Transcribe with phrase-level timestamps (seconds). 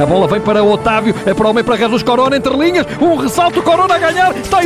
[0.00, 2.86] A bola vem para Otávio, é para o meio para Jesus Corona, entre linhas.
[3.00, 4.64] Um ressalto, Corona a ganhar, está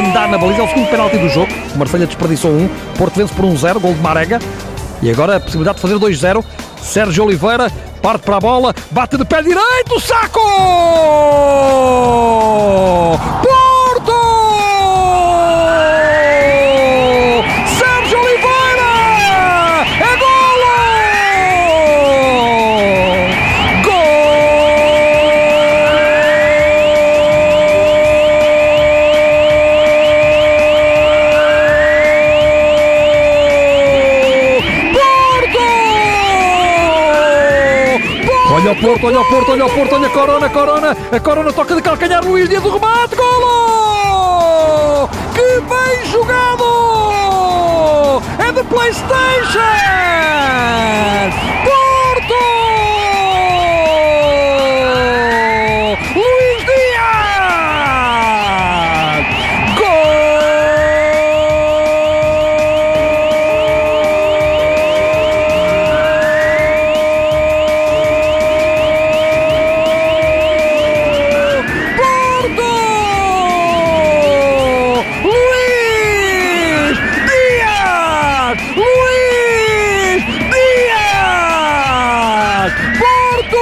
[0.00, 1.52] Andar na baliza, é o segundo penalti do jogo.
[1.74, 2.68] O Marselha desperdiçou um.
[2.96, 4.38] Porto vence por 1-0, gol de Marega.
[5.02, 6.42] E agora a possibilidade de fazer 2-0.
[6.80, 10.40] Sérgio Oliveira parte para a bola, bate de pé direito, saco!
[38.60, 41.20] Olha o Porto, olha o Porto, olha o Porto, olha a Corona, a Corona, a
[41.20, 45.08] Corona toca de calcanhar, Luís Dias, o remate, golo!
[45.34, 46.62] Que bem jogado!
[48.38, 49.99] É de Playstation!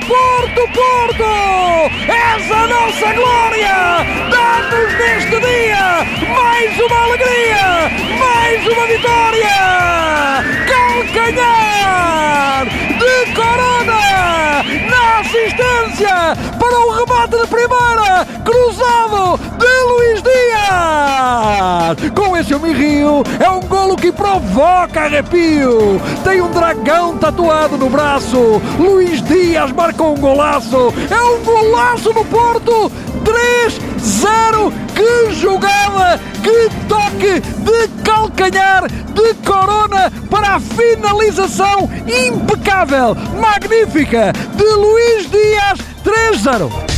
[0.00, 1.24] Porto, Porto!
[2.08, 4.04] És a nossa glória!
[4.28, 7.88] Dá-nos neste dia mais uma alegria!
[8.18, 10.42] Mais uma vitória!
[10.66, 14.64] Calcanhar de Corona!
[14.90, 18.26] Na assistência para o remate de primeira!
[18.44, 19.38] Cruzado
[21.94, 22.10] Dias!
[22.10, 26.00] Com esse eu me rio, é um golo que provoca arrepio!
[26.22, 28.60] Tem um dragão tatuado no braço!
[28.78, 30.92] Luís Dias marcou um golaço!
[31.10, 32.90] É um golaço no Porto!
[33.24, 34.72] 3-0!
[34.94, 36.20] Que jogada!
[36.42, 46.93] Que toque de calcanhar de Corona para a finalização impecável, magnífica de Luís Dias 3-0.